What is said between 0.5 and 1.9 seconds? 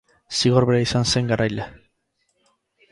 bera izan zen garaile.